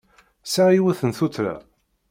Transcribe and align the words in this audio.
Sɛiɣ 0.45 0.71
yiwet 0.75 1.01
n 1.03 1.11
tuttra. 1.17 1.55